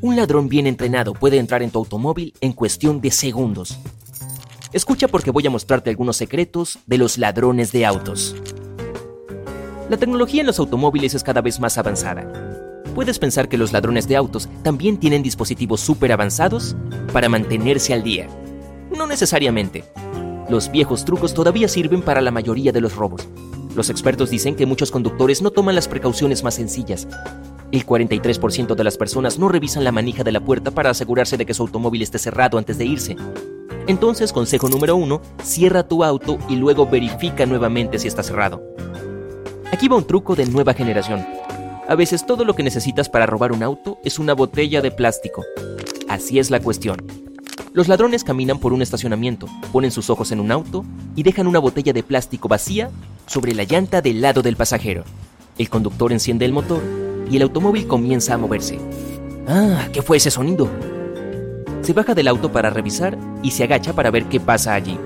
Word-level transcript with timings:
Un 0.00 0.16
ladrón 0.16 0.48
bien 0.50 0.66
entrenado 0.66 1.14
puede 1.14 1.38
entrar 1.38 1.62
en 1.62 1.70
tu 1.70 1.78
automóvil 1.78 2.34
en 2.42 2.52
cuestión 2.52 3.00
de 3.00 3.10
segundos. 3.10 3.78
Escucha 4.74 5.08
porque 5.08 5.30
voy 5.30 5.46
a 5.46 5.50
mostrarte 5.50 5.88
algunos 5.88 6.18
secretos 6.18 6.78
de 6.86 6.98
los 6.98 7.16
ladrones 7.16 7.72
de 7.72 7.86
autos. 7.86 8.36
La 9.88 9.96
tecnología 9.96 10.42
en 10.42 10.46
los 10.46 10.58
automóviles 10.58 11.14
es 11.14 11.22
cada 11.22 11.40
vez 11.40 11.58
más 11.58 11.78
avanzada. 11.78 12.30
Puedes 12.94 13.18
pensar 13.18 13.48
que 13.48 13.56
los 13.56 13.72
ladrones 13.72 14.06
de 14.06 14.16
autos 14.16 14.48
también 14.62 14.98
tienen 14.98 15.22
dispositivos 15.22 15.80
súper 15.80 16.12
avanzados 16.12 16.76
para 17.12 17.28
mantenerse 17.28 17.94
al 17.94 18.02
día. 18.02 18.28
No 18.94 19.06
necesariamente. 19.06 19.84
Los 20.50 20.70
viejos 20.70 21.04
trucos 21.04 21.32
todavía 21.32 21.68
sirven 21.68 22.02
para 22.02 22.20
la 22.20 22.30
mayoría 22.30 22.72
de 22.72 22.80
los 22.80 22.94
robos. 22.94 23.26
Los 23.74 23.90
expertos 23.90 24.28
dicen 24.28 24.54
que 24.54 24.66
muchos 24.66 24.90
conductores 24.90 25.40
no 25.40 25.50
toman 25.50 25.74
las 25.74 25.88
precauciones 25.88 26.44
más 26.44 26.56
sencillas 26.56 27.08
el 27.74 27.86
43% 27.86 28.74
de 28.74 28.84
las 28.84 28.96
personas 28.96 29.38
no 29.38 29.48
revisan 29.48 29.84
la 29.84 29.92
manija 29.92 30.22
de 30.22 30.32
la 30.32 30.40
puerta 30.40 30.70
para 30.70 30.90
asegurarse 30.90 31.36
de 31.36 31.44
que 31.44 31.54
su 31.54 31.62
automóvil 31.62 32.02
esté 32.02 32.18
cerrado 32.18 32.58
antes 32.58 32.78
de 32.78 32.84
irse. 32.84 33.16
Entonces, 33.86 34.32
consejo 34.32 34.68
número 34.68 34.96
uno, 34.96 35.20
cierra 35.42 35.86
tu 35.86 36.04
auto 36.04 36.38
y 36.48 36.56
luego 36.56 36.86
verifica 36.86 37.46
nuevamente 37.46 37.98
si 37.98 38.08
está 38.08 38.22
cerrado. 38.22 38.62
Aquí 39.72 39.88
va 39.88 39.96
un 39.96 40.06
truco 40.06 40.36
de 40.36 40.46
nueva 40.46 40.72
generación. 40.72 41.26
A 41.88 41.94
veces 41.96 42.24
todo 42.24 42.44
lo 42.44 42.54
que 42.54 42.62
necesitas 42.62 43.08
para 43.08 43.26
robar 43.26 43.52
un 43.52 43.62
auto 43.62 43.98
es 44.04 44.18
una 44.18 44.34
botella 44.34 44.80
de 44.80 44.90
plástico. 44.90 45.44
Así 46.08 46.38
es 46.38 46.50
la 46.50 46.60
cuestión. 46.60 46.98
Los 47.72 47.88
ladrones 47.88 48.22
caminan 48.22 48.60
por 48.60 48.72
un 48.72 48.82
estacionamiento, 48.82 49.48
ponen 49.72 49.90
sus 49.90 50.08
ojos 50.10 50.30
en 50.30 50.38
un 50.38 50.52
auto 50.52 50.84
y 51.16 51.24
dejan 51.24 51.48
una 51.48 51.58
botella 51.58 51.92
de 51.92 52.04
plástico 52.04 52.46
vacía 52.46 52.90
sobre 53.26 53.52
la 53.52 53.64
llanta 53.64 54.00
del 54.00 54.20
lado 54.20 54.42
del 54.42 54.56
pasajero. 54.56 55.02
El 55.58 55.68
conductor 55.68 56.12
enciende 56.12 56.44
el 56.44 56.52
motor 56.52 57.03
y 57.30 57.36
el 57.36 57.42
automóvil 57.42 57.86
comienza 57.86 58.34
a 58.34 58.38
moverse. 58.38 58.78
Ah, 59.46 59.88
¿qué 59.92 60.02
fue 60.02 60.16
ese 60.16 60.30
sonido? 60.30 60.68
Se 61.82 61.92
baja 61.92 62.14
del 62.14 62.28
auto 62.28 62.50
para 62.50 62.70
revisar 62.70 63.18
y 63.42 63.50
se 63.50 63.64
agacha 63.64 63.92
para 63.92 64.10
ver 64.10 64.24
qué 64.26 64.40
pasa 64.40 64.74
allí. 64.74 64.98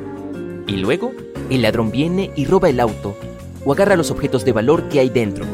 Y 0.66 0.77
luego, 0.77 1.12
el 1.50 1.62
ladrón 1.62 1.91
viene 1.91 2.30
y 2.36 2.44
roba 2.44 2.69
el 2.69 2.80
auto 2.80 3.16
o 3.64 3.72
agarra 3.72 3.97
los 3.97 4.10
objetos 4.10 4.44
de 4.44 4.52
valor 4.52 4.88
que 4.88 5.00
hay 5.00 5.08
dentro. 5.08 5.44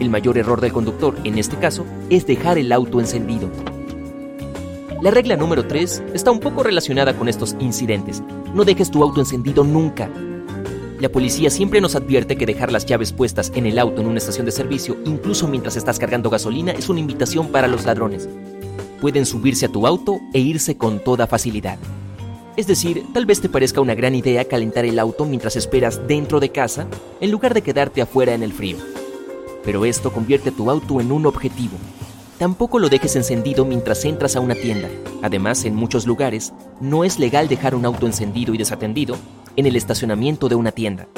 El 0.00 0.10
mayor 0.10 0.38
error 0.38 0.60
del 0.60 0.72
conductor, 0.72 1.14
en 1.24 1.38
este 1.38 1.56
caso, 1.56 1.84
es 2.10 2.26
dejar 2.26 2.58
el 2.58 2.72
auto 2.72 2.98
encendido. 2.98 3.48
La 5.02 5.10
regla 5.10 5.36
número 5.36 5.66
3 5.66 6.02
está 6.14 6.30
un 6.30 6.40
poco 6.40 6.62
relacionada 6.62 7.16
con 7.16 7.28
estos 7.28 7.56
incidentes. 7.58 8.22
No 8.54 8.64
dejes 8.64 8.90
tu 8.90 9.02
auto 9.02 9.20
encendido 9.20 9.64
nunca. 9.64 10.08
La 11.02 11.08
policía 11.08 11.50
siempre 11.50 11.80
nos 11.80 11.96
advierte 11.96 12.36
que 12.36 12.46
dejar 12.46 12.70
las 12.70 12.86
llaves 12.86 13.12
puestas 13.12 13.50
en 13.56 13.66
el 13.66 13.80
auto 13.80 14.00
en 14.00 14.06
una 14.06 14.18
estación 14.18 14.46
de 14.46 14.52
servicio, 14.52 14.96
incluso 15.04 15.48
mientras 15.48 15.74
estás 15.74 15.98
cargando 15.98 16.30
gasolina, 16.30 16.70
es 16.70 16.88
una 16.88 17.00
invitación 17.00 17.48
para 17.48 17.66
los 17.66 17.84
ladrones. 17.84 18.28
Pueden 19.00 19.26
subirse 19.26 19.66
a 19.66 19.68
tu 19.68 19.88
auto 19.88 20.20
e 20.32 20.38
irse 20.38 20.76
con 20.76 21.00
toda 21.00 21.26
facilidad. 21.26 21.76
Es 22.56 22.68
decir, 22.68 23.02
tal 23.12 23.26
vez 23.26 23.40
te 23.40 23.48
parezca 23.48 23.80
una 23.80 23.96
gran 23.96 24.14
idea 24.14 24.44
calentar 24.44 24.84
el 24.84 25.00
auto 25.00 25.24
mientras 25.24 25.56
esperas 25.56 26.06
dentro 26.06 26.38
de 26.38 26.50
casa, 26.50 26.86
en 27.20 27.32
lugar 27.32 27.52
de 27.52 27.62
quedarte 27.62 28.00
afuera 28.00 28.34
en 28.34 28.44
el 28.44 28.52
frío. 28.52 28.76
Pero 29.64 29.84
esto 29.84 30.12
convierte 30.12 30.52
tu 30.52 30.70
auto 30.70 31.00
en 31.00 31.10
un 31.10 31.26
objetivo. 31.26 31.78
Tampoco 32.38 32.78
lo 32.78 32.88
dejes 32.88 33.16
encendido 33.16 33.64
mientras 33.64 34.04
entras 34.04 34.36
a 34.36 34.40
una 34.40 34.54
tienda. 34.54 34.88
Además, 35.20 35.64
en 35.64 35.74
muchos 35.74 36.06
lugares, 36.06 36.52
no 36.80 37.02
es 37.02 37.18
legal 37.18 37.48
dejar 37.48 37.74
un 37.74 37.86
auto 37.86 38.06
encendido 38.06 38.54
y 38.54 38.58
desatendido 38.58 39.16
en 39.56 39.66
el 39.66 39.76
estacionamiento 39.76 40.48
de 40.48 40.54
una 40.54 40.72
tienda. 40.72 41.08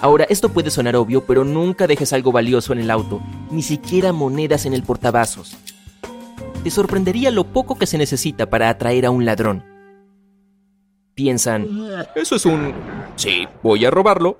Ahora, 0.00 0.26
esto 0.28 0.50
puede 0.50 0.70
sonar 0.70 0.96
obvio, 0.96 1.24
pero 1.24 1.44
nunca 1.44 1.86
dejes 1.86 2.12
algo 2.12 2.30
valioso 2.30 2.72
en 2.72 2.80
el 2.80 2.90
auto, 2.90 3.20
ni 3.50 3.62
siquiera 3.62 4.12
monedas 4.12 4.66
en 4.66 4.74
el 4.74 4.82
portavasos. 4.82 5.56
Te 6.62 6.70
sorprendería 6.70 7.30
lo 7.30 7.44
poco 7.44 7.76
que 7.76 7.86
se 7.86 7.98
necesita 7.98 8.50
para 8.50 8.68
atraer 8.68 9.06
a 9.06 9.10
un 9.10 9.24
ladrón. 9.24 9.64
Piensan, 11.14 11.66
eso 12.14 12.36
es 12.36 12.44
un... 12.44 12.74
Sí, 13.16 13.46
voy 13.62 13.84
a 13.86 13.90
robarlo. 13.90 14.38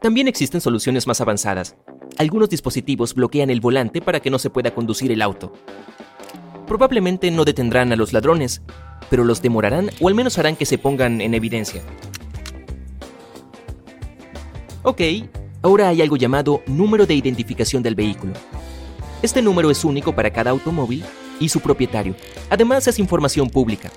También 0.00 0.26
existen 0.26 0.60
soluciones 0.60 1.06
más 1.06 1.20
avanzadas. 1.20 1.76
Algunos 2.18 2.50
dispositivos 2.50 3.14
bloquean 3.14 3.50
el 3.50 3.60
volante 3.60 4.00
para 4.00 4.20
que 4.20 4.30
no 4.30 4.38
se 4.38 4.50
pueda 4.50 4.74
conducir 4.74 5.12
el 5.12 5.22
auto. 5.22 5.52
Probablemente 6.66 7.30
no 7.30 7.44
detendrán 7.44 7.92
a 7.92 7.96
los 7.96 8.12
ladrones, 8.12 8.62
pero 9.08 9.24
los 9.24 9.40
demorarán 9.42 9.90
o 10.00 10.08
al 10.08 10.14
menos 10.14 10.38
harán 10.38 10.56
que 10.56 10.66
se 10.66 10.78
pongan 10.78 11.20
en 11.20 11.34
evidencia. 11.34 11.82
Ok, 14.82 15.00
ahora 15.62 15.88
hay 15.88 16.02
algo 16.02 16.16
llamado 16.16 16.62
número 16.66 17.06
de 17.06 17.14
identificación 17.14 17.82
del 17.82 17.94
vehículo. 17.94 18.32
Este 19.22 19.42
número 19.42 19.70
es 19.70 19.84
único 19.84 20.14
para 20.14 20.30
cada 20.30 20.50
automóvil 20.50 21.04
y 21.38 21.48
su 21.48 21.60
propietario. 21.60 22.14
Además 22.48 22.86
es 22.88 22.98
información 22.98 23.50
pública. 23.50 23.90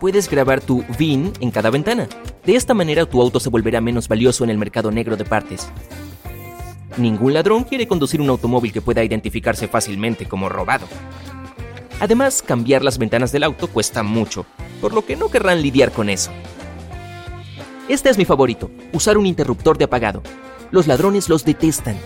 Puedes 0.00 0.28
grabar 0.28 0.60
tu 0.60 0.84
VIN 0.98 1.32
en 1.40 1.50
cada 1.50 1.70
ventana. 1.70 2.08
De 2.44 2.54
esta 2.54 2.74
manera 2.74 3.06
tu 3.06 3.22
auto 3.22 3.40
se 3.40 3.48
volverá 3.48 3.80
menos 3.80 4.06
valioso 4.08 4.44
en 4.44 4.50
el 4.50 4.58
mercado 4.58 4.90
negro 4.90 5.16
de 5.16 5.24
partes. 5.24 5.68
Ningún 6.96 7.32
ladrón 7.32 7.64
quiere 7.64 7.88
conducir 7.88 8.20
un 8.20 8.28
automóvil 8.28 8.72
que 8.72 8.82
pueda 8.82 9.02
identificarse 9.02 9.66
fácilmente 9.66 10.26
como 10.26 10.48
robado. 10.48 10.86
Además, 12.00 12.42
cambiar 12.42 12.82
las 12.82 12.98
ventanas 12.98 13.32
del 13.32 13.44
auto 13.44 13.68
cuesta 13.68 14.02
mucho, 14.02 14.46
por 14.80 14.92
lo 14.92 15.04
que 15.06 15.16
no 15.16 15.28
querrán 15.30 15.62
lidiar 15.62 15.92
con 15.92 16.08
eso. 16.08 16.30
Este 17.88 18.10
es 18.10 18.18
mi 18.18 18.24
favorito, 18.24 18.70
usar 18.92 19.18
un 19.18 19.26
interruptor 19.26 19.78
de 19.78 19.84
apagado. 19.84 20.22
Los 20.70 20.86
ladrones 20.86 21.28
los 21.28 21.44
detestan. 21.44 21.96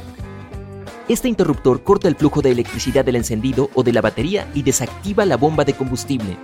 Este 1.09 1.29
interruptor 1.29 1.83
corta 1.83 2.09
el 2.09 2.17
flujo 2.17 2.43
de 2.43 2.51
electricidad 2.51 3.05
del 3.05 3.17
encendido 3.17 3.71
o 3.75 3.83
de 3.83 3.93
la 3.93 4.03
batería 4.03 4.47
y 4.55 4.63
desactiva 4.63 5.25
la 5.25 5.37
bomba 5.37 5.65
de 5.65 5.73
combustible. 5.73 6.37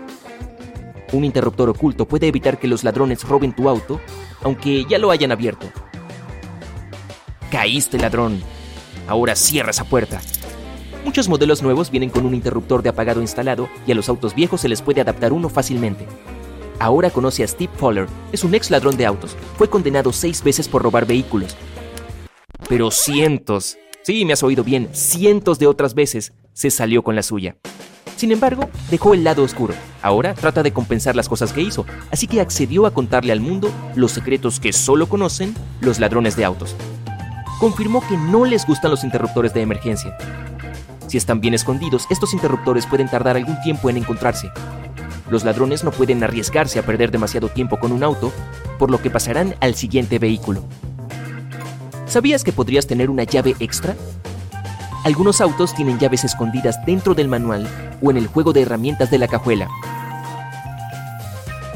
Un 1.13 1.25
interruptor 1.25 1.69
oculto 1.69 2.07
puede 2.07 2.29
evitar 2.29 2.59
que 2.59 2.67
los 2.67 2.83
ladrones 2.83 3.25
roben 3.25 3.55
tu 3.55 3.69
auto, 3.69 4.01
aunque 4.43 4.85
ya 4.87 4.99
lo 4.99 5.11
hayan 5.11 5.33
abierto. 5.33 5.67
Caíste, 7.51 7.99
ladrón. 7.99 8.43
Ahora 9.07 9.37
cierra 9.37 9.71
esa 9.71 9.85
puerta. 9.85 10.21
Muchos 11.05 11.29
modelos 11.29 11.63
nuevos 11.63 11.91
vienen 11.91 12.09
con 12.09 12.25
un 12.25 12.35
interruptor 12.35 12.83
de 12.83 12.89
apagado 12.89 13.21
instalado 13.21 13.69
y 13.87 13.93
a 13.93 13.95
los 13.95 14.09
autos 14.09 14.35
viejos 14.35 14.63
se 14.63 14.71
les 14.71 14.81
puede 14.81 15.03
adaptar 15.03 15.35
uno 15.35 15.51
fácilmente. 15.51 16.07
Ahora 16.79 17.11
conoce 17.11 17.45
a 17.45 17.47
Steve 17.47 17.71
Fowler, 17.77 18.07
es 18.33 18.43
un 18.43 18.55
ex 18.55 18.71
ladrón 18.71 18.97
de 18.97 19.05
autos. 19.05 19.37
Fue 19.59 19.69
condenado 19.69 20.13
seis 20.13 20.43
veces 20.43 20.67
por 20.67 20.83
robar 20.83 21.07
vehículos. 21.07 21.57
Pero 22.69 22.91
cientos, 22.91 23.77
sí, 24.03 24.25
me 24.25 24.33
has 24.33 24.43
oído 24.43 24.65
bien, 24.65 24.89
cientos 24.93 25.59
de 25.59 25.67
otras 25.67 25.95
veces 25.95 26.33
se 26.55 26.71
salió 26.71 27.03
con 27.03 27.15
la 27.15 27.23
suya. 27.23 27.57
Sin 28.17 28.33
embargo, 28.33 28.71
dejó 28.91 29.13
el 29.13 29.25
lado 29.25 29.43
oscuro. 29.43 29.75
Ahora 30.01 30.35
trata 30.35 30.63
de 30.63 30.73
compensar 30.73 31.15
las 31.17 31.29
cosas 31.29 31.53
que 31.53 31.61
hizo, 31.61 31.85
así 32.11 32.27
que 32.27 32.41
accedió 32.41 32.87
a 32.87 32.95
contarle 32.95 33.33
al 33.33 33.41
mundo 33.41 33.71
los 33.95 34.13
secretos 34.13 34.59
que 34.59 34.73
solo 34.73 35.09
conocen 35.09 35.55
los 35.81 36.01
ladrones 36.01 36.35
de 36.35 36.47
autos. 36.47 36.75
Confirmó 37.61 38.03
que 38.09 38.17
no 38.17 38.47
les 38.47 38.67
gustan 38.67 38.91
los 38.91 39.05
interruptores 39.05 39.53
de 39.53 39.61
emergencia, 39.61 40.17
si 41.15 41.19
están 41.19 41.41
bien 41.41 41.55
escondidos, 41.55 42.09
estos 42.11 42.35
interruptores 42.35 42.87
pueden 42.87 43.09
tardar 43.09 43.37
algún 43.37 43.61
tiempo 43.63 43.89
en 43.89 43.99
encontrarse. 43.99 44.51
Los 45.31 45.45
ladrones 45.45 45.85
no 45.85 45.93
pueden 45.93 46.25
arriesgarse 46.25 46.81
a 46.81 46.83
perder 46.83 47.13
demasiado 47.13 47.47
tiempo 47.47 47.79
con 47.79 47.93
un 47.93 48.03
auto, 48.03 48.33
por 48.81 48.91
lo 48.91 49.01
que 49.01 49.11
pasarán 49.11 49.55
al 49.61 49.77
siguiente 49.77 50.19
vehículo. 50.19 50.65
¿Sabías 52.07 52.43
que 52.43 52.51
podrías 52.51 52.89
tener 52.89 53.11
una 53.11 53.23
llave 53.23 53.55
extra? 53.61 53.95
Algunos 55.05 55.41
autos 55.41 55.73
tienen 55.77 56.01
llaves 56.01 56.25
escondidas 56.25 56.85
dentro 56.85 57.15
del 57.15 57.29
manual 57.29 57.69
o 58.03 58.11
en 58.11 58.17
el 58.17 58.27
juego 58.27 58.53
de 58.53 58.63
herramientas 58.63 59.09
de 59.13 59.19
la 59.19 59.29
cajuela. 59.29 59.69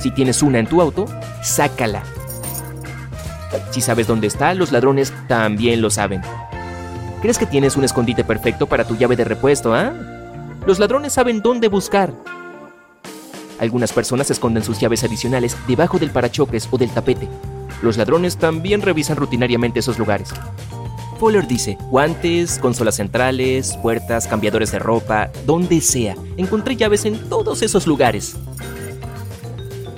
Si 0.00 0.10
tienes 0.10 0.42
una 0.42 0.58
en 0.58 0.66
tu 0.66 0.82
auto, 0.82 1.06
sácala. 1.44 2.02
Si 3.70 3.82
sabes 3.82 4.08
dónde 4.08 4.26
está, 4.26 4.52
los 4.54 4.72
ladrones 4.72 5.12
también 5.28 5.80
lo 5.80 5.90
saben. 5.90 6.22
¿Crees 7.20 7.36
que 7.36 7.46
tienes 7.46 7.76
un 7.76 7.82
escondite 7.82 8.22
perfecto 8.22 8.66
para 8.66 8.86
tu 8.86 8.94
llave 8.96 9.16
de 9.16 9.24
repuesto, 9.24 9.74
ah? 9.74 9.92
Los 10.66 10.78
ladrones 10.78 11.14
saben 11.14 11.42
dónde 11.42 11.66
buscar. 11.66 12.14
Algunas 13.58 13.92
personas 13.92 14.30
esconden 14.30 14.62
sus 14.62 14.78
llaves 14.78 15.02
adicionales 15.02 15.56
debajo 15.66 15.98
del 15.98 16.10
parachoques 16.10 16.68
o 16.70 16.78
del 16.78 16.90
tapete. 16.90 17.28
Los 17.82 17.96
ladrones 17.96 18.36
también 18.36 18.82
revisan 18.82 19.16
rutinariamente 19.16 19.80
esos 19.80 19.98
lugares. 19.98 20.28
Fuller 21.18 21.48
dice, 21.48 21.76
guantes, 21.90 22.60
consolas 22.60 22.94
centrales, 22.94 23.76
puertas, 23.82 24.28
cambiadores 24.28 24.70
de 24.70 24.78
ropa, 24.78 25.30
donde 25.44 25.80
sea. 25.80 26.14
Encontré 26.36 26.76
llaves 26.76 27.04
en 27.04 27.28
todos 27.28 27.62
esos 27.62 27.88
lugares. 27.88 28.36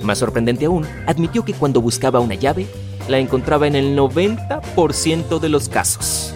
Más 0.01 0.17
sorprendente 0.17 0.65
aún, 0.65 0.87
admitió 1.05 1.45
que 1.45 1.53
cuando 1.53 1.81
buscaba 1.81 2.19
una 2.19 2.33
llave, 2.33 2.65
la 3.07 3.19
encontraba 3.19 3.67
en 3.67 3.75
el 3.75 3.95
90% 3.95 5.39
de 5.39 5.49
los 5.49 5.69
casos. 5.69 6.33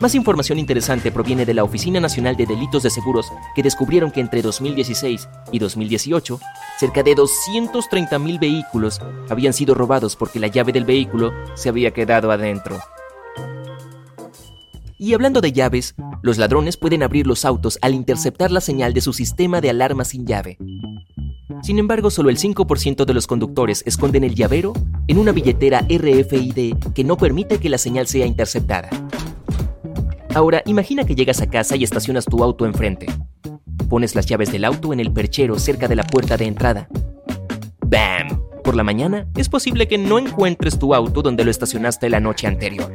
Más 0.00 0.14
información 0.14 0.60
interesante 0.60 1.10
proviene 1.10 1.44
de 1.44 1.54
la 1.54 1.64
Oficina 1.64 1.98
Nacional 1.98 2.36
de 2.36 2.46
Delitos 2.46 2.84
de 2.84 2.90
Seguros, 2.90 3.32
que 3.56 3.64
descubrieron 3.64 4.12
que 4.12 4.20
entre 4.20 4.42
2016 4.42 5.28
y 5.50 5.58
2018, 5.58 6.38
cerca 6.78 7.02
de 7.02 7.16
230.000 7.16 8.38
vehículos 8.38 9.00
habían 9.28 9.52
sido 9.52 9.74
robados 9.74 10.14
porque 10.14 10.38
la 10.38 10.46
llave 10.46 10.70
del 10.70 10.84
vehículo 10.84 11.32
se 11.54 11.68
había 11.68 11.90
quedado 11.90 12.30
adentro. 12.30 12.78
Y 15.00 15.14
hablando 15.14 15.40
de 15.40 15.52
llaves, 15.52 15.96
los 16.22 16.38
ladrones 16.38 16.76
pueden 16.76 17.02
abrir 17.02 17.26
los 17.26 17.44
autos 17.44 17.78
al 17.82 17.94
interceptar 17.94 18.52
la 18.52 18.60
señal 18.60 18.94
de 18.94 19.00
su 19.00 19.12
sistema 19.12 19.60
de 19.60 19.70
alarma 19.70 20.04
sin 20.04 20.26
llave. 20.26 20.58
Sin 21.62 21.80
embargo, 21.80 22.10
solo 22.10 22.30
el 22.30 22.38
5% 22.38 23.04
de 23.04 23.14
los 23.14 23.26
conductores 23.26 23.82
esconden 23.84 24.22
el 24.22 24.36
llavero 24.36 24.74
en 25.08 25.18
una 25.18 25.32
billetera 25.32 25.80
RFID 25.80 26.76
que 26.94 27.04
no 27.04 27.16
permite 27.16 27.58
que 27.58 27.68
la 27.68 27.78
señal 27.78 28.06
sea 28.06 28.26
interceptada. 28.26 29.07
Ahora, 30.34 30.62
imagina 30.66 31.04
que 31.04 31.14
llegas 31.14 31.40
a 31.40 31.48
casa 31.48 31.76
y 31.76 31.84
estacionas 31.84 32.26
tu 32.26 32.42
auto 32.42 32.66
enfrente. 32.66 33.06
Pones 33.88 34.14
las 34.14 34.26
llaves 34.26 34.52
del 34.52 34.64
auto 34.64 34.92
en 34.92 35.00
el 35.00 35.12
perchero 35.12 35.58
cerca 35.58 35.88
de 35.88 35.96
la 35.96 36.04
puerta 36.04 36.36
de 36.36 36.44
entrada. 36.44 36.88
¡Bam! 37.86 38.42
Por 38.62 38.76
la 38.76 38.84
mañana, 38.84 39.26
es 39.36 39.48
posible 39.48 39.88
que 39.88 39.96
no 39.96 40.18
encuentres 40.18 40.78
tu 40.78 40.94
auto 40.94 41.22
donde 41.22 41.44
lo 41.44 41.50
estacionaste 41.50 42.10
la 42.10 42.20
noche 42.20 42.46
anterior. 42.46 42.92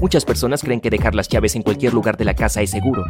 Muchas 0.00 0.24
personas 0.24 0.62
creen 0.62 0.80
que 0.80 0.90
dejar 0.90 1.16
las 1.16 1.28
llaves 1.28 1.56
en 1.56 1.62
cualquier 1.62 1.92
lugar 1.92 2.16
de 2.16 2.24
la 2.24 2.34
casa 2.34 2.62
es 2.62 2.70
seguro. 2.70 3.04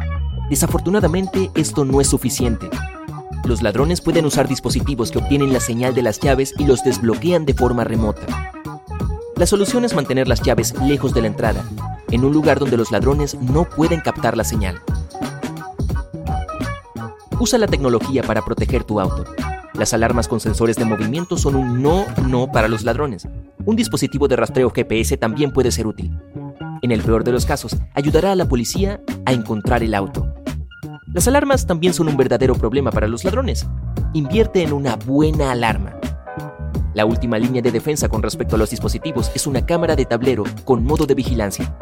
Desafortunadamente, 0.49 1.51
esto 1.53 1.85
no 1.85 2.01
es 2.01 2.07
suficiente. 2.07 2.67
Los 3.45 3.61
ladrones 3.61 4.01
pueden 4.01 4.25
usar 4.25 4.47
dispositivos 4.47 5.11
que 5.11 5.19
obtienen 5.19 5.53
la 5.53 5.59
señal 5.59 5.93
de 5.93 6.01
las 6.01 6.19
llaves 6.19 6.55
y 6.57 6.65
los 6.65 6.83
desbloquean 6.83 7.45
de 7.45 7.53
forma 7.53 7.83
remota. 7.83 8.51
La 9.35 9.45
solución 9.45 9.85
es 9.85 9.93
mantener 9.93 10.27
las 10.27 10.41
llaves 10.41 10.73
lejos 10.81 11.13
de 11.13 11.21
la 11.21 11.27
entrada 11.27 11.63
en 12.11 12.25
un 12.25 12.33
lugar 12.33 12.59
donde 12.59 12.77
los 12.77 12.91
ladrones 12.91 13.35
no 13.35 13.65
pueden 13.65 13.99
captar 14.01 14.35
la 14.37 14.43
señal. 14.43 14.81
Usa 17.39 17.57
la 17.57 17.67
tecnología 17.67 18.23
para 18.23 18.43
proteger 18.43 18.83
tu 18.83 18.99
auto. 18.99 19.23
Las 19.73 19.93
alarmas 19.93 20.27
con 20.27 20.39
sensores 20.39 20.75
de 20.75 20.83
movimiento 20.83 21.37
son 21.37 21.55
un 21.55 21.81
no 21.81 22.05
no 22.27 22.51
para 22.51 22.67
los 22.67 22.83
ladrones. 22.83 23.27
Un 23.65 23.75
dispositivo 23.75 24.27
de 24.27 24.35
rastreo 24.35 24.71
GPS 24.71 25.15
también 25.17 25.51
puede 25.51 25.71
ser 25.71 25.87
útil. 25.87 26.11
En 26.81 26.91
el 26.91 27.01
peor 27.01 27.23
de 27.23 27.31
los 27.31 27.45
casos, 27.45 27.77
ayudará 27.93 28.33
a 28.33 28.35
la 28.35 28.47
policía 28.47 29.01
a 29.25 29.31
encontrar 29.31 29.83
el 29.83 29.93
auto. 29.93 30.33
Las 31.13 31.27
alarmas 31.27 31.65
también 31.65 31.93
son 31.93 32.07
un 32.07 32.17
verdadero 32.17 32.55
problema 32.55 32.91
para 32.91 33.07
los 33.07 33.23
ladrones. 33.23 33.67
Invierte 34.13 34.61
en 34.61 34.73
una 34.73 34.95
buena 34.95 35.51
alarma. 35.51 35.99
La 36.93 37.05
última 37.05 37.37
línea 37.37 37.61
de 37.61 37.71
defensa 37.71 38.09
con 38.09 38.21
respecto 38.21 38.55
a 38.55 38.59
los 38.59 38.71
dispositivos 38.71 39.31
es 39.33 39.47
una 39.47 39.65
cámara 39.65 39.95
de 39.95 40.05
tablero 40.05 40.43
con 40.65 40.83
modo 40.83 41.05
de 41.05 41.15
vigilancia. 41.15 41.73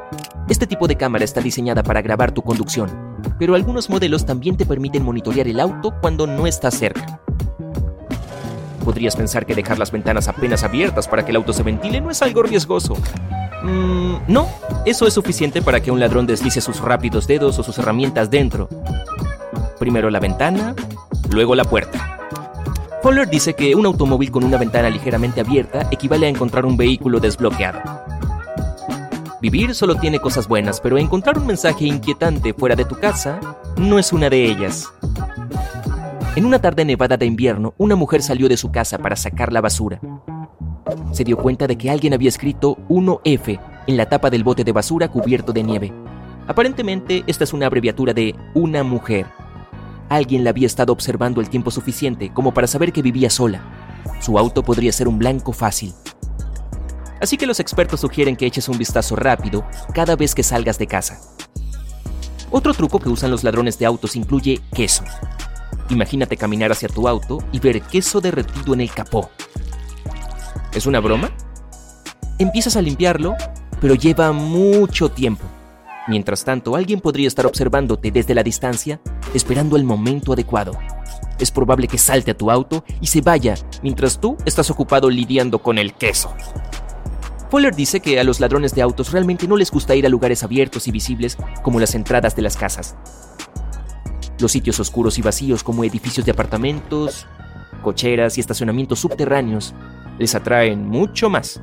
Este 0.50 0.66
tipo 0.66 0.88
de 0.88 0.96
cámara 0.96 1.26
está 1.26 1.42
diseñada 1.42 1.84
para 1.84 2.02
grabar 2.02 2.32
tu 2.32 2.42
conducción, 2.42 2.90
pero 3.38 3.54
algunos 3.56 3.90
modelos 3.90 4.26
también 4.26 4.56
te 4.56 4.66
permiten 4.66 5.04
monitorear 5.04 5.46
el 5.46 5.60
auto 5.60 5.94
cuando 6.00 6.26
no 6.26 6.48
estás 6.48 6.76
cerca. 6.76 7.20
Podrías 8.86 9.18
pensar 9.18 9.46
que 9.46 9.56
dejar 9.56 9.78
las 9.78 9.92
ventanas 9.92 10.30
apenas 10.30 10.64
abiertas 10.64 11.10
para 11.10 11.26
que 11.26 11.32
el 11.32 11.36
auto 11.36 11.52
se 11.52 11.64
ventile 11.64 12.00
no 12.00 12.12
es 12.12 12.22
algo 12.22 12.44
riesgoso. 12.44 12.96
Mm, 13.62 14.16
no, 14.30 14.48
eso 14.86 15.06
es 15.06 15.14
suficiente 15.14 15.62
para 15.62 15.82
que 15.82 15.92
un 15.92 16.00
ladrón 16.00 16.26
deslice 16.26 16.62
sus 16.62 16.80
rápidos 16.80 17.28
dedos 17.28 17.60
o 17.60 17.64
sus 17.64 17.78
herramientas 17.78 18.30
dentro. 18.30 18.70
Primero 19.80 20.10
la 20.10 20.22
ventana, 20.22 20.74
luego 21.30 21.56
la 21.56 21.66
puerta. 21.66 22.20
Fuller 23.04 23.30
dice 23.30 23.54
que 23.54 23.76
un 23.76 23.86
automóvil 23.86 24.32
con 24.32 24.46
una 24.46 24.58
ventana 24.58 24.90
ligeramente 24.90 25.42
abierta 25.42 25.90
equivale 25.92 26.28
a 26.28 26.30
encontrar 26.30 26.66
un 26.66 26.78
vehículo 26.78 27.20
desbloqueado. 27.20 28.06
Vivir 29.39 29.75
solo 29.75 29.95
tiene 29.95 30.19
cosas 30.19 30.48
buenas, 30.48 30.81
pero 30.81 30.98
encontrar 30.98 31.38
un 31.38 31.45
mensaje 31.45 31.86
inquietante 31.86 32.56
fuera 32.56 32.75
de 32.75 32.86
tu 32.86 32.95
casa 32.95 33.39
no 33.78 34.00
es 34.00 34.12
una 34.12 34.31
de 34.31 34.45
ellas. 34.45 34.92
En 36.36 36.45
una 36.45 36.60
tarde 36.60 36.86
nevada 36.86 37.18
de 37.18 37.28
invierno, 37.28 37.75
una 37.78 37.95
mujer 37.95 38.24
salió 38.24 38.50
de 38.50 38.57
su 38.57 38.72
casa 38.72 38.98
para 38.98 39.16
sacar 39.16 39.54
la 39.54 39.62
basura. 39.62 40.00
Se 41.12 41.24
dio 41.24 41.38
cuenta 41.38 41.68
de 41.68 41.78
que 41.78 41.92
alguien 41.92 42.16
había 42.16 42.30
escrito 42.30 42.78
1F 42.89 43.60
en 43.86 43.98
la 43.98 44.07
tapa 44.07 44.31
del 44.31 44.44
bote 44.44 44.63
de 44.63 44.72
basura 44.72 45.07
cubierto 45.07 45.54
de 45.54 45.63
nieve. 45.63 45.94
Aparentemente, 46.48 47.24
esta 47.28 47.44
es 47.44 47.54
una 47.54 47.68
abreviatura 47.68 48.13
de 48.13 48.36
una 48.56 48.84
mujer. 48.84 49.28
Alguien 50.10 50.44
la 50.44 50.50
había 50.50 50.66
estado 50.66 50.94
observando 50.94 51.42
el 51.42 51.50
tiempo 51.50 51.69
suficiente 51.69 52.31
como 52.34 52.54
para 52.54 52.68
saber 52.68 52.92
que 52.92 53.04
vivía 53.04 53.30
sola. 53.30 53.62
Su 54.19 54.39
auto 54.39 54.63
podría 54.63 54.92
ser 54.92 55.07
un 55.07 55.19
blanco 55.19 55.54
fácil. 55.54 55.94
Así 57.22 57.38
que 57.38 57.48
los 57.48 57.60
expertos 57.60 58.02
sugieren 58.02 58.36
que 58.36 58.46
eches 58.46 58.69
un 58.69 58.78
vistazo 58.78 59.16
rápido 59.16 59.66
cada 59.94 60.16
vez 60.16 60.36
que 60.36 60.44
salgas 60.44 60.78
de 60.78 60.88
casa. 60.88 61.19
Otro 62.50 62.74
truco 62.74 63.00
que 63.00 63.10
usan 63.10 63.31
los 63.31 63.44
ladrones 63.44 63.78
de 63.78 63.86
autos 63.86 64.16
incluye 64.16 64.62
queso. 64.74 65.04
Imagínate 65.90 66.38
caminar 66.38 66.72
hacia 66.72 66.90
tu 66.90 67.08
auto 67.08 67.40
y 67.52 67.60
ver 67.60 67.81
queso 67.81 68.22
derretido 68.22 68.74
en 68.74 68.81
el 68.81 68.92
capó. 68.92 69.30
¿Es 70.74 70.86
una 70.86 71.00
broma? 71.00 71.31
Empiezas 72.40 72.75
a 72.78 72.81
limpiarlo, 72.81 73.36
pero 73.81 73.96
lleva 73.96 74.31
mucho 74.31 75.10
tiempo. 75.10 75.46
Mientras 76.08 76.46
tanto, 76.46 76.75
alguien 76.75 77.02
podría 77.02 77.28
estar 77.28 77.46
observándote 77.46 78.12
desde 78.12 78.34
la 78.34 78.44
distancia, 78.44 79.02
esperando 79.34 79.75
el 79.75 79.84
momento 79.84 80.34
adecuado. 80.34 80.72
Es 81.40 81.52
probable 81.52 81.88
que 81.88 81.98
salte 81.98 82.31
a 82.31 82.38
tu 82.38 82.50
auto 82.50 82.84
y 83.02 83.08
se 83.08 83.22
vaya 83.22 83.56
mientras 83.84 84.20
tú 84.20 84.38
estás 84.46 84.70
ocupado 84.70 85.10
lidiando 85.10 85.60
con 85.60 85.78
el 85.78 85.94
queso. 85.94 86.34
Fuller 87.50 87.74
dice 87.74 88.00
que 88.00 88.20
a 88.20 88.24
los 88.24 88.40
ladrones 88.40 88.76
de 88.76 88.82
autos 88.82 89.12
realmente 89.12 89.48
no 89.48 89.56
les 89.58 89.72
gusta 89.72 89.96
ir 89.96 90.06
a 90.06 90.10
lugares 90.10 90.44
abiertos 90.44 90.88
y 90.88 90.92
visibles 90.92 91.38
como 91.64 91.80
las 91.80 91.96
entradas 91.96 92.36
de 92.36 92.42
las 92.42 92.58
casas. 92.58 92.96
Los 94.40 94.52
sitios 94.52 94.80
oscuros 94.80 95.18
y 95.18 95.22
vacíos 95.22 95.64
como 95.64 95.84
edificios 95.84 96.26
de 96.26 96.32
apartamentos, 96.32 97.26
cocheras 97.84 98.38
y 98.38 98.42
estacionamientos 98.42 99.00
subterráneos 99.00 99.74
les 100.20 100.36
atraen 100.36 100.88
mucho 100.88 101.30
más. 101.30 101.62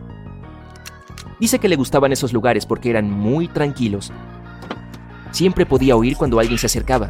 Dice 1.39 1.59
que 1.59 1.69
le 1.69 1.77
gustaban 1.77 2.13
esos 2.13 2.33
lugares 2.33 2.65
porque 2.67 2.91
eran 2.91 3.11
muy 3.11 3.49
tranquilos 3.49 4.13
siempre 5.35 5.67
podía 5.67 5.97
oír 5.97 6.17
cuando 6.17 6.39
alguien 6.39 6.59
se 6.59 6.67
acercaba. 6.67 7.09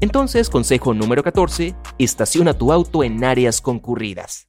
Entonces, 0.00 0.48
consejo 0.48 0.94
número 0.94 1.22
14, 1.22 1.74
estaciona 1.98 2.54
tu 2.54 2.72
auto 2.72 3.02
en 3.02 3.24
áreas 3.24 3.60
concurridas. 3.60 4.48